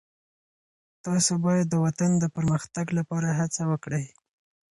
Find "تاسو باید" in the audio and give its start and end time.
1.05-1.67